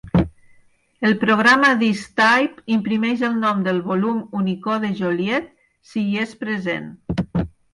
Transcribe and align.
El 1.09 1.11
programa 1.23 1.69
"disktype" 1.81 2.65
imprimeix 2.77 3.21
el 3.29 3.37
nom 3.43 3.61
del 3.67 3.83
volum 3.91 4.25
Unicode 4.43 4.91
Joliet, 5.03 5.55
si 5.93 6.07
hi 6.07 6.19
éspresent. 6.25 6.91